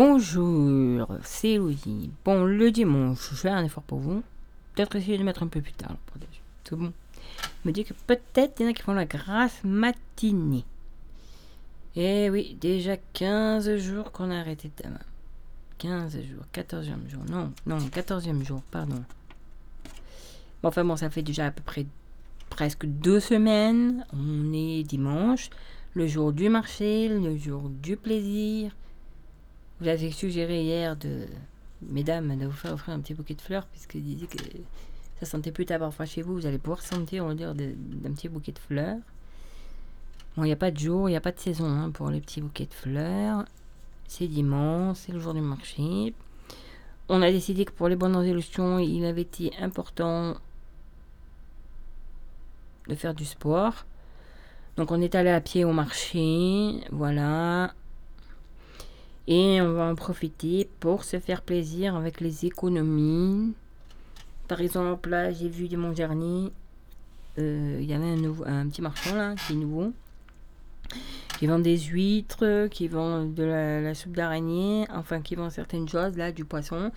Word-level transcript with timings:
Bonjour, 0.00 1.08
c'est 1.24 1.56
Louis. 1.56 2.12
Bon, 2.24 2.44
le 2.44 2.70
dimanche, 2.70 3.30
je 3.30 3.34
fais 3.34 3.48
un 3.48 3.64
effort 3.64 3.82
pour 3.82 3.98
vous. 3.98 4.22
Peut-être 4.72 4.94
essayer 4.94 5.18
de 5.18 5.24
mettre 5.24 5.42
un 5.42 5.48
peu 5.48 5.60
plus 5.60 5.72
tard. 5.72 5.96
Tout 6.62 6.76
bon. 6.76 6.92
me 7.64 7.72
dit 7.72 7.82
que 7.82 7.94
peut-être 8.06 8.60
il 8.60 8.62
y 8.62 8.66
en 8.66 8.70
a 8.70 8.74
qui 8.74 8.82
font 8.82 8.92
la 8.92 9.06
grasse 9.06 9.58
matinée. 9.64 10.64
Eh 11.96 12.30
oui, 12.30 12.56
déjà 12.60 12.96
15 13.12 13.76
jours 13.78 14.12
qu'on 14.12 14.30
a 14.30 14.38
arrêté 14.38 14.68
de 14.68 14.84
15 15.78 16.12
jours, 16.22 16.44
14e 16.54 17.08
jour. 17.10 17.24
Non, 17.28 17.52
non, 17.66 17.78
14e 17.78 18.44
jour, 18.44 18.62
pardon. 18.70 19.02
Bon, 20.62 20.68
enfin 20.68 20.84
bon, 20.84 20.94
ça 20.94 21.10
fait 21.10 21.22
déjà 21.22 21.46
à 21.46 21.50
peu 21.50 21.64
près 21.64 21.86
presque 22.50 22.86
deux 22.86 23.18
semaines. 23.18 24.06
On 24.12 24.52
est 24.52 24.84
dimanche, 24.84 25.50
le 25.94 26.06
jour 26.06 26.32
du 26.32 26.48
marché, 26.48 27.08
le 27.08 27.36
jour 27.36 27.68
du 27.68 27.96
plaisir. 27.96 28.70
Vous 29.80 29.88
avez 29.88 30.10
suggéré 30.10 30.62
hier 30.62 30.96
de, 30.96 31.26
mesdames, 31.82 32.36
de 32.36 32.46
vous 32.46 32.52
faire 32.52 32.72
offrir 32.72 32.94
un 32.94 33.00
petit 33.00 33.14
bouquet 33.14 33.34
de 33.34 33.40
fleurs, 33.40 33.66
puisque 33.66 33.96
disait 33.96 34.26
que 34.26 34.38
ça 35.20 35.26
sentait 35.26 35.52
plus 35.52 35.66
tard 35.66 35.78
parfois 35.78 36.06
chez 36.06 36.22
vous. 36.22 36.34
Vous 36.34 36.46
allez 36.46 36.58
pouvoir 36.58 36.82
sentir, 36.82 37.24
on 37.24 37.28
va 37.28 37.34
dire, 37.34 37.54
d'un 37.54 38.12
petit 38.12 38.28
bouquet 38.28 38.52
de 38.52 38.58
fleurs. 38.58 38.98
Bon, 40.36 40.44
il 40.44 40.46
n'y 40.46 40.52
a 40.52 40.56
pas 40.56 40.70
de 40.70 40.78
jour, 40.78 41.08
il 41.08 41.12
n'y 41.12 41.16
a 41.16 41.20
pas 41.20 41.32
de 41.32 41.38
saison 41.38 41.66
hein, 41.66 41.90
pour 41.90 42.10
les 42.10 42.20
petits 42.20 42.40
bouquets 42.40 42.66
de 42.66 42.74
fleurs. 42.74 43.44
C'est 44.06 44.26
dimanche, 44.26 44.98
c'est 44.98 45.12
le 45.12 45.20
jour 45.20 45.34
du 45.34 45.40
marché. 45.40 46.14
On 47.08 47.22
a 47.22 47.30
décidé 47.30 47.64
que 47.64 47.72
pour 47.72 47.88
les 47.88 47.96
bonnes 47.96 48.16
résolutions, 48.16 48.78
il 48.78 49.04
avait 49.04 49.22
été 49.22 49.52
important 49.60 50.36
de 52.88 52.94
faire 52.94 53.14
du 53.14 53.24
sport. 53.24 53.86
Donc 54.76 54.90
on 54.92 55.00
est 55.00 55.14
allé 55.14 55.30
à 55.30 55.40
pied 55.40 55.64
au 55.64 55.72
marché, 55.72 56.80
voilà. 56.90 57.74
Et 59.30 59.60
on 59.60 59.74
va 59.74 59.84
en 59.84 59.94
profiter 59.94 60.70
pour 60.80 61.04
se 61.04 61.20
faire 61.20 61.42
plaisir 61.42 61.94
avec 61.94 62.22
les 62.22 62.46
économies. 62.46 63.52
Par 64.48 64.62
exemple, 64.62 65.10
là, 65.10 65.30
j'ai 65.30 65.50
vu 65.50 65.68
du 65.68 65.76
Mont 65.76 65.94
Jarny. 65.94 66.50
Euh, 67.38 67.76
il 67.78 67.84
y 67.84 67.92
avait 67.92 68.06
un 68.46 68.66
petit 68.68 68.80
marchand 68.80 69.14
là, 69.14 69.34
qui 69.34 69.52
est 69.52 69.56
nouveau. 69.56 69.92
Qui 71.38 71.46
vend 71.46 71.58
des 71.58 71.76
huîtres, 71.76 72.68
qui 72.68 72.88
vend 72.88 73.26
de 73.26 73.44
la, 73.44 73.94
soupe 73.94 74.16
d'araignée, 74.16 74.86
enfin 74.94 75.20
qui 75.20 75.34
vend 75.34 75.50
certaines 75.50 75.86
choses, 75.86 76.16
là, 76.16 76.32
du 76.32 76.46
poisson. 76.46 76.90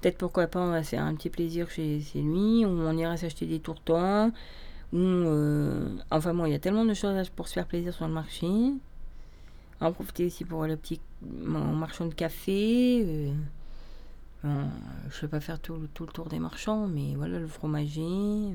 Peut-être 0.00 0.18
pourquoi 0.18 0.48
pas, 0.48 0.60
on 0.60 0.72
va 0.72 0.82
faire 0.82 1.04
un 1.04 1.14
petit 1.14 1.30
plaisir 1.30 1.70
chez, 1.70 2.02
lui, 2.16 2.66
ou 2.66 2.70
on 2.70 2.96
ira 2.96 3.16
s'acheter 3.16 3.46
des 3.46 3.60
tourtons. 3.60 4.32
Ou, 4.92 4.98
euh, 4.98 5.88
enfin 6.10 6.34
bon, 6.34 6.44
il 6.46 6.50
y 6.50 6.56
a 6.56 6.58
tellement 6.58 6.84
de 6.84 6.94
choses 6.94 7.28
pour 7.28 7.46
se 7.46 7.52
faire 7.52 7.66
plaisir 7.66 7.94
sur 7.94 8.08
le 8.08 8.12
marché. 8.12 8.48
En 9.80 9.92
profiter 9.92 10.26
aussi 10.26 10.44
pour 10.44 10.66
le 10.66 10.76
petit 10.76 11.00
marchand 11.22 12.06
de 12.06 12.14
café. 12.14 13.32
Euh, 14.44 14.64
je 15.10 15.16
ne 15.16 15.20
vais 15.22 15.28
pas 15.28 15.40
faire 15.40 15.58
tout, 15.58 15.76
le 15.76 15.88
tour 15.88 16.26
des 16.26 16.38
marchands, 16.38 16.86
mais 16.86 17.14
voilà, 17.16 17.38
le 17.38 17.46
fromager. 17.46 18.02
Euh, 18.02 18.52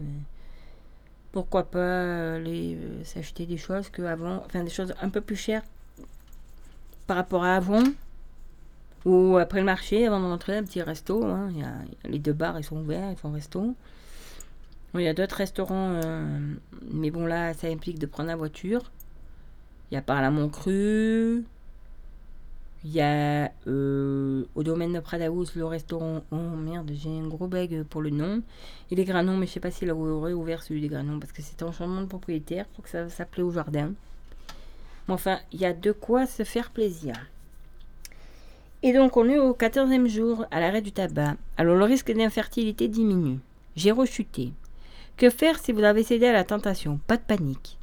pourquoi 1.31 1.63
pas 1.63 2.35
aller 2.35 2.77
euh, 2.79 3.03
s'acheter 3.03 3.45
des 3.45 3.57
choses 3.57 3.89
que 3.89 4.01
avant, 4.03 4.43
enfin 4.45 4.63
des 4.63 4.69
choses 4.69 4.93
un 5.01 5.09
peu 5.09 5.19
plus 5.19 5.35
chères 5.35 5.63
par 7.07 7.17
rapport 7.17 7.43
à 7.43 7.55
avant. 7.55 7.83
Ou 9.05 9.37
après 9.37 9.59
le 9.59 9.65
marché, 9.65 10.07
avant 10.07 10.21
de 10.21 10.25
rentrer, 10.25 10.57
un 10.57 10.63
petit 10.63 10.81
resto. 10.81 11.25
Hein. 11.25 11.51
Les 12.05 12.19
deux 12.19 12.31
bars, 12.31 12.57
ils 12.57 12.63
sont 12.63 12.77
ouverts, 12.77 13.11
ils 13.11 13.17
font 13.17 13.31
resto. 13.31 13.75
il 14.93 15.01
y 15.01 15.09
a 15.09 15.13
d'autres 15.13 15.35
restaurants, 15.35 15.99
mais 16.89 17.11
bon, 17.11 17.25
là, 17.25 17.53
ça 17.53 17.67
implique 17.67 17.99
de 17.99 18.05
prendre 18.05 18.29
la 18.29 18.37
voiture. 18.37 18.89
Il 19.93 19.97
y 19.97 19.99
a 19.99 20.01
par 20.01 20.23
la 20.23 20.31
Montcru. 20.31 21.43
Il 22.83 22.91
y 22.91 22.99
a 22.99 23.51
euh, 23.67 24.43
au 24.55 24.63
domaine 24.63 24.93
de 24.93 24.99
Pradaus 24.99 25.53
le 25.55 25.65
restaurant. 25.65 26.23
Oh 26.31 26.35
merde, 26.35 26.89
j'ai 26.95 27.11
un 27.11 27.27
gros 27.27 27.45
bag 27.45 27.83
pour 27.83 28.01
le 28.01 28.09
nom. 28.09 28.41
Et 28.89 28.95
les 28.95 29.05
Granons, 29.05 29.37
mais 29.37 29.45
je 29.45 29.51
sais 29.51 29.59
pas 29.59 29.69
s'il 29.69 29.91
aurait 29.91 30.33
ouvert 30.33 30.63
celui 30.63 30.81
des 30.81 30.87
Granons 30.87 31.19
parce 31.19 31.31
que 31.31 31.43
c'était 31.43 31.61
un 31.61 31.71
changement 31.71 32.01
de 32.01 32.07
propriétaire. 32.07 32.65
pour 32.69 32.85
que 32.85 32.89
ça 32.89 33.07
s'appelait 33.07 33.43
au 33.43 33.51
jardin. 33.51 33.93
Mais 35.07 35.13
enfin, 35.13 35.37
il 35.51 35.61
y 35.61 35.65
a 35.65 35.73
de 35.73 35.91
quoi 35.91 36.25
se 36.25 36.41
faire 36.41 36.71
plaisir. 36.71 37.13
Et 38.81 38.93
donc, 38.93 39.15
on 39.15 39.29
est 39.29 39.37
au 39.37 39.53
14e 39.53 40.07
jour 40.07 40.47
à 40.49 40.59
l'arrêt 40.59 40.81
du 40.81 40.91
tabac. 40.91 41.35
Alors, 41.55 41.75
le 41.75 41.83
risque 41.83 42.11
d'infertilité 42.11 42.87
diminue. 42.87 43.37
J'ai 43.75 43.91
rechuté. 43.91 44.53
Que 45.17 45.29
faire 45.29 45.59
si 45.59 45.71
vous 45.71 45.83
avez 45.83 46.01
cédé 46.01 46.25
à 46.25 46.33
la 46.33 46.45
tentation? 46.45 46.99
Pas 47.05 47.17
de 47.17 47.21
panique. 47.21 47.77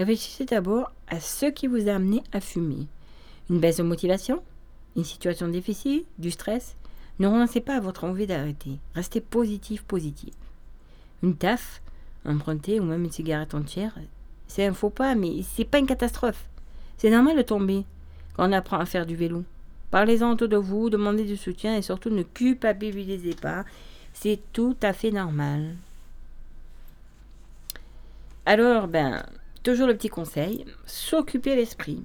Réfléchissez 0.00 0.46
d'abord 0.46 0.92
à 1.08 1.20
ce 1.20 1.44
qui 1.44 1.66
vous 1.66 1.86
a 1.90 1.92
amené 1.92 2.22
à 2.32 2.40
fumer. 2.40 2.86
Une 3.50 3.60
baisse 3.60 3.76
de 3.76 3.82
motivation 3.82 4.42
Une 4.96 5.04
situation 5.04 5.46
difficile 5.46 6.04
Du 6.16 6.30
stress 6.30 6.74
Ne 7.18 7.26
renoncez 7.26 7.60
pas 7.60 7.76
à 7.76 7.80
votre 7.80 8.04
envie 8.04 8.26
d'arrêter. 8.26 8.78
Restez 8.94 9.20
positif, 9.20 9.82
positif. 9.82 10.32
Une 11.22 11.36
taf 11.36 11.82
Emprunter 12.24 12.80
ou 12.80 12.84
même 12.84 13.04
une 13.04 13.12
cigarette 13.12 13.54
entière 13.54 13.92
C'est 14.48 14.64
un 14.64 14.72
faux 14.72 14.88
pas, 14.88 15.14
mais 15.14 15.42
c'est 15.42 15.66
pas 15.66 15.80
une 15.80 15.86
catastrophe. 15.86 16.48
C'est 16.96 17.10
normal 17.10 17.36
de 17.36 17.42
tomber 17.42 17.84
quand 18.32 18.48
on 18.48 18.52
apprend 18.52 18.78
à 18.78 18.86
faire 18.86 19.04
du 19.04 19.16
vélo. 19.16 19.44
Parlez-en 19.90 20.32
autour 20.32 20.48
de 20.48 20.56
vous, 20.56 20.88
demandez 20.88 21.24
du 21.24 21.36
soutien 21.36 21.76
et 21.76 21.82
surtout 21.82 22.08
ne 22.08 22.22
culpabilisez 22.22 23.34
pas. 23.34 23.66
C'est 24.14 24.40
tout 24.54 24.78
à 24.80 24.94
fait 24.94 25.10
normal. 25.10 25.76
Alors, 28.46 28.88
ben, 28.88 29.22
Toujours 29.62 29.86
le 29.86 29.96
petit 29.96 30.08
conseil, 30.08 30.64
s'occuper 30.86 31.54
l'esprit. 31.54 32.02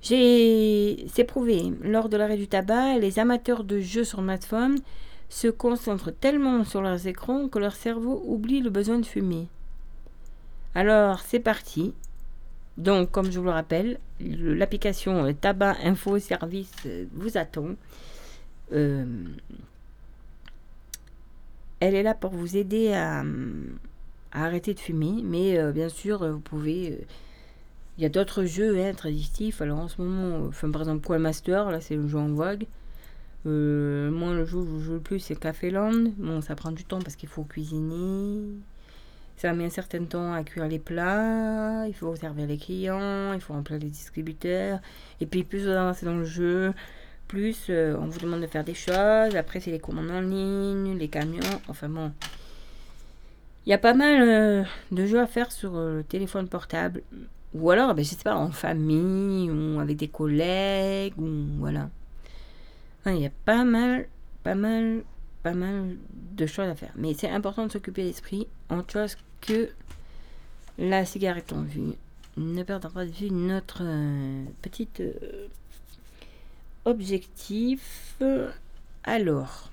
J'ai, 0.00 1.06
c'est 1.12 1.24
prouvé, 1.24 1.72
lors 1.82 2.08
de 2.08 2.16
l'arrêt 2.16 2.36
du 2.36 2.48
tabac, 2.48 2.98
les 2.98 3.18
amateurs 3.18 3.64
de 3.64 3.80
jeux 3.80 4.04
sur 4.04 4.20
smartphone 4.20 4.78
se 5.28 5.48
concentrent 5.48 6.12
tellement 6.12 6.64
sur 6.64 6.80
leurs 6.80 7.06
écrans 7.06 7.48
que 7.48 7.58
leur 7.58 7.74
cerveau 7.74 8.22
oublie 8.26 8.60
le 8.60 8.70
besoin 8.70 8.98
de 8.98 9.06
fumer. 9.06 9.48
Alors, 10.74 11.20
c'est 11.20 11.40
parti. 11.40 11.92
Donc, 12.78 13.10
comme 13.10 13.30
je 13.30 13.38
vous 13.38 13.46
le 13.46 13.50
rappelle, 13.50 13.98
l'application 14.20 15.32
Tabac 15.34 15.76
Info 15.82 16.18
Service 16.18 16.86
vous 17.12 17.36
attend. 17.36 17.70
Euh, 18.72 19.04
elle 21.80 21.94
est 21.94 22.02
là 22.02 22.14
pour 22.14 22.30
vous 22.30 22.56
aider 22.56 22.92
à, 22.92 23.24
arrêter 24.32 24.74
de 24.74 24.80
fumer. 24.80 25.22
Mais 25.24 25.58
euh, 25.58 25.72
bien 25.72 25.88
sûr, 25.88 26.26
vous 26.26 26.40
pouvez. 26.40 26.92
Euh, 26.92 27.04
il 27.98 28.02
y 28.02 28.06
a 28.06 28.10
d'autres 28.10 28.44
jeux 28.44 28.78
hein, 28.78 28.92
traditifs. 28.92 29.62
Alors 29.62 29.78
en 29.78 29.88
ce 29.88 30.00
moment, 30.02 30.50
par 30.72 30.82
exemple, 30.82 31.00
Poil 31.00 31.20
Master, 31.20 31.70
là 31.70 31.80
c'est 31.80 31.96
le 31.96 32.06
jeu 32.06 32.18
en 32.18 32.28
vogue. 32.28 32.66
Euh, 33.46 34.10
moi, 34.10 34.34
le 34.34 34.44
jeu 34.44 34.58
où 34.58 34.80
je 34.80 34.84
joue 34.84 34.92
le 34.94 35.00
plus, 35.00 35.20
c'est 35.20 35.38
Café 35.38 35.70
Land. 35.70 36.12
Bon, 36.18 36.40
ça 36.42 36.54
prend 36.56 36.72
du 36.72 36.84
temps 36.84 37.00
parce 37.00 37.16
qu'il 37.16 37.28
faut 37.28 37.44
cuisiner. 37.44 38.42
Ça 39.38 39.52
met 39.52 39.64
un 39.64 39.70
certain 39.70 40.04
temps 40.04 40.32
à 40.34 40.42
cuire 40.42 40.68
les 40.68 40.78
plats. 40.78 41.86
Il 41.86 41.94
faut 41.94 42.14
servir 42.16 42.46
les 42.46 42.58
clients. 42.58 43.32
Il 43.32 43.40
faut 43.40 43.54
remplir 43.54 43.78
les 43.78 43.88
distributeurs. 43.88 44.80
Et 45.20 45.26
puis, 45.26 45.44
plus 45.44 45.64
vous 45.64 45.70
avancez 45.70 46.04
dans 46.04 46.16
le 46.16 46.24
jeu, 46.24 46.72
plus 47.28 47.70
on 47.70 48.06
vous 48.06 48.18
demande 48.18 48.42
de 48.42 48.46
faire 48.46 48.64
des 48.64 48.74
choses. 48.74 49.36
Après, 49.36 49.60
c'est 49.60 49.70
les 49.70 49.78
commandes 49.78 50.10
en 50.10 50.20
ligne, 50.20 50.98
les 50.98 51.08
camions. 51.08 51.40
Enfin 51.68 51.88
bon, 51.88 52.12
il 53.66 53.70
y 53.70 53.72
a 53.72 53.78
pas 53.78 53.94
mal 53.94 54.22
euh, 54.22 54.64
de 54.92 55.06
jeux 55.06 55.20
à 55.20 55.26
faire 55.26 55.50
sur 55.50 55.76
euh, 55.76 55.96
le 55.98 56.04
téléphone 56.04 56.48
portable. 56.48 57.02
Ou 57.52 57.70
alors, 57.70 57.94
ben, 57.94 58.04
je 58.04 58.10
sais 58.10 58.16
pas, 58.16 58.36
en 58.36 58.52
famille 58.52 59.50
ou 59.50 59.80
avec 59.80 59.96
des 59.96 60.08
collègues. 60.08 61.14
Ou 61.18 61.28
voilà. 61.58 61.90
il 63.06 63.18
y 63.18 63.26
a 63.26 63.30
pas 63.44 63.64
mal, 63.64 64.06
pas 64.44 64.54
mal, 64.54 65.02
pas 65.42 65.54
mal 65.54 65.96
de 66.36 66.46
choses 66.46 66.68
à 66.68 66.76
faire. 66.76 66.92
Mais 66.94 67.14
c'est 67.14 67.28
important 67.28 67.66
de 67.66 67.72
s'occuper 67.72 68.04
l'esprit 68.04 68.46
en 68.68 68.82
chose 68.86 69.16
que 69.40 69.70
la 70.78 71.04
cigarette 71.04 71.52
en 71.52 71.62
vue. 71.62 71.94
Ne 72.36 72.62
perdons 72.62 72.90
pas 72.90 73.04
de 73.04 73.10
vue 73.10 73.30
notre 73.30 73.82
euh, 73.82 74.44
petit 74.62 74.88
objectif. 76.84 78.16
Alors. 79.02 79.70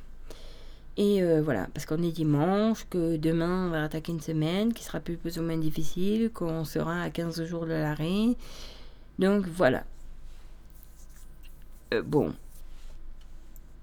Et 0.95 1.23
euh, 1.23 1.41
voilà, 1.41 1.67
parce 1.73 1.85
qu'on 1.85 2.03
est 2.03 2.11
dimanche, 2.11 2.85
que 2.89 3.17
demain 3.17 3.67
on 3.67 3.69
va 3.71 3.83
attaquer 3.83 4.11
une 4.11 4.21
semaine 4.21 4.73
qui 4.73 4.83
sera 4.83 4.99
plus, 4.99 5.17
ou 5.39 5.41
moins 5.41 5.57
difficile, 5.57 6.29
qu'on 6.31 6.65
sera 6.65 7.01
à 7.01 7.09
15 7.09 7.45
jours 7.45 7.65
de 7.65 7.71
l'arrêt. 7.71 8.35
Donc 9.17 9.47
voilà. 9.47 9.85
Euh, 11.93 12.03
bon. 12.03 12.33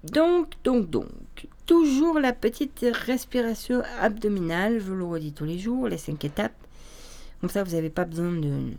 Donc, 0.05 0.53
donc, 0.63 0.89
donc. 0.89 1.07
Toujours 1.65 2.19
la 2.19 2.33
petite 2.33 2.85
respiration 3.05 3.83
abdominale, 3.99 4.79
je 4.79 4.91
le 4.91 5.05
redis 5.05 5.31
tous 5.33 5.45
les 5.45 5.59
jours, 5.59 5.87
les 5.87 5.97
5 5.97 6.23
étapes. 6.25 6.55
Comme 7.39 7.49
ça, 7.49 7.63
vous 7.63 7.71
n'avez 7.71 7.89
pas 7.89 8.05
besoin 8.05 8.31
de. 8.31 8.71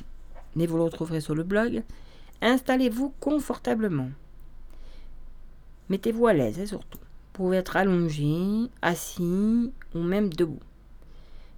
Mais 0.57 0.67
vous 0.67 0.77
le 0.77 0.85
retrouverez 0.85 1.21
sur 1.21 1.35
le 1.35 1.43
blog. 1.43 1.83
Installez-vous 2.41 3.15
confortablement. 3.21 4.11
Mettez-vous 5.91 6.27
à 6.27 6.33
l'aise, 6.33 6.59
hein, 6.61 6.67
surtout 6.67 6.99
pouvez 7.33 7.59
être 7.59 7.77
allongé, 7.77 8.69
assis 8.83 9.73
ou 9.95 9.99
même 9.99 10.33
debout. 10.33 10.61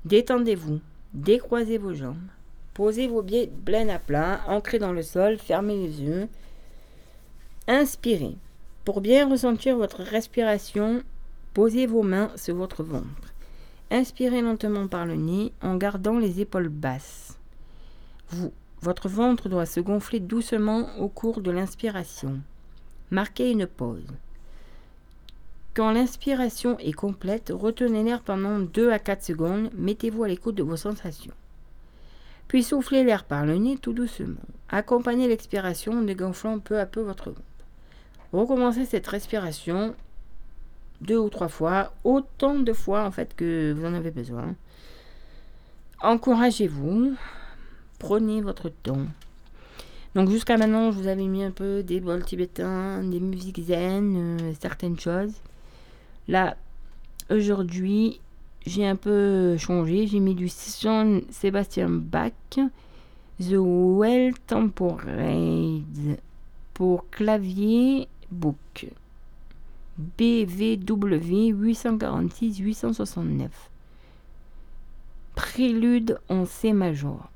Détendez-vous, 0.04 0.80
décroisez 1.12 1.78
vos 1.78 1.94
jambes, 1.94 2.28
posez 2.74 3.08
vos 3.08 3.22
pieds 3.22 3.50
plein 3.64 3.88
à 3.88 3.98
plat, 3.98 4.40
ancrez 4.48 4.78
dans 4.78 4.92
le 4.92 5.02
sol, 5.02 5.38
fermez 5.38 5.76
les 5.76 6.02
yeux. 6.02 6.28
Inspirez. 7.66 8.36
Pour 8.84 9.00
bien 9.00 9.28
ressentir 9.28 9.76
votre 9.76 10.02
respiration, 10.02 11.02
posez 11.54 11.86
vos 11.86 12.02
mains 12.02 12.30
sur 12.36 12.54
votre 12.54 12.82
ventre. 12.82 13.32
Inspirez 13.90 14.42
lentement 14.42 14.88
par 14.88 15.06
le 15.06 15.14
nez 15.14 15.52
en 15.62 15.76
gardant 15.76 16.18
les 16.18 16.40
épaules 16.40 16.68
basses. 16.68 17.38
Votre 18.82 19.08
ventre 19.08 19.48
doit 19.48 19.64
se 19.64 19.80
gonfler 19.80 20.20
doucement 20.20 20.88
au 20.98 21.08
cours 21.08 21.40
de 21.40 21.50
l'inspiration. 21.50 22.40
Marquez 23.10 23.50
une 23.50 23.66
pause. 23.66 24.06
Quand 25.74 25.90
l'inspiration 25.90 26.78
est 26.78 26.92
complète, 26.92 27.52
retenez 27.52 28.04
l'air 28.04 28.20
pendant 28.20 28.60
2 28.60 28.92
à 28.92 29.00
4 29.00 29.24
secondes, 29.24 29.70
mettez-vous 29.76 30.22
à 30.22 30.28
l'écoute 30.28 30.54
de 30.54 30.62
vos 30.62 30.76
sensations. 30.76 31.34
Puis 32.46 32.62
soufflez 32.62 33.02
l'air 33.02 33.24
par 33.24 33.44
le 33.44 33.56
nez 33.56 33.76
tout 33.78 33.92
doucement. 33.92 34.40
Accompagnez 34.68 35.26
l'expiration 35.26 35.94
en 35.94 36.02
dégonflant 36.02 36.60
peu 36.60 36.78
à 36.78 36.86
peu 36.86 37.00
votre 37.00 37.30
ventre. 37.30 37.42
Recommencez 38.32 38.84
cette 38.84 39.08
respiration 39.08 39.96
deux 41.00 41.18
ou 41.18 41.28
trois 41.28 41.48
fois, 41.48 41.92
autant 42.04 42.54
de 42.54 42.72
fois 42.72 43.04
en 43.04 43.10
fait 43.10 43.34
que 43.34 43.72
vous 43.72 43.84
en 43.84 43.94
avez 43.94 44.12
besoin. 44.12 44.54
Encouragez-vous, 46.02 47.14
prenez 47.98 48.42
votre 48.42 48.68
temps. 48.68 49.06
Donc 50.14 50.30
jusqu'à 50.30 50.56
maintenant, 50.56 50.92
je 50.92 50.98
vous 50.98 51.08
avais 51.08 51.26
mis 51.26 51.42
un 51.42 51.50
peu 51.50 51.82
des 51.82 51.98
bols 51.98 52.24
tibétains, 52.24 53.02
des 53.02 53.18
musiques 53.18 53.60
zen, 53.60 54.38
euh, 54.40 54.52
certaines 54.60 55.00
choses. 55.00 55.32
Là, 56.28 56.56
aujourd'hui, 57.30 58.20
j'ai 58.66 58.86
un 58.86 58.96
peu 58.96 59.56
changé. 59.58 60.06
J'ai 60.06 60.20
mis 60.20 60.34
du 60.34 60.48
Jean 60.80 61.20
Sébastien 61.30 61.88
Bach, 61.88 62.32
The 63.40 63.56
Well 63.56 64.34
Temporade 64.46 66.18
pour 66.72 67.08
clavier 67.10 68.08
book. 68.30 68.86
BVW 69.96 71.52
846-869. 71.52 73.48
Prélude 75.36 76.18
en 76.28 76.46
C 76.46 76.72
major. 76.72 77.30